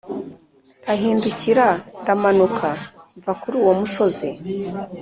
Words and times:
ndahindukira, 0.81 1.67
ndamanuka 2.01 2.67
mva 3.19 3.33
kuri 3.41 3.55
uwo 3.61 3.73
musozi, 3.79 4.29